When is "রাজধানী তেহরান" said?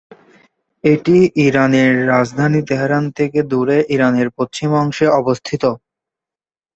2.09-3.05